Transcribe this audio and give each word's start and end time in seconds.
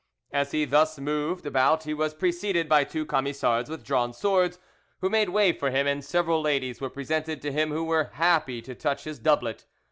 As 0.33 0.49
he 0.49 0.65
thus 0.65 0.97
moved 0.97 1.45
about 1.45 1.83
he 1.83 1.93
was 1.93 2.15
preceded 2.15 2.67
by 2.67 2.83
two 2.83 3.05
Camisards 3.05 3.69
with 3.69 3.83
drawn 3.83 4.13
swords, 4.13 4.57
who 5.01 5.11
made 5.11 5.29
way 5.29 5.51
for 5.51 5.69
him; 5.69 5.85
and 5.85 6.03
several 6.03 6.41
ladies 6.41 6.81
were 6.81 6.89
presented 6.89 7.39
to 7.43 7.51
him 7.51 7.69
who 7.69 7.83
were 7.83 8.05
happy 8.13 8.63
to 8.63 8.73
touch 8.73 9.03
his 9.03 9.19
doublet. 9.19 9.67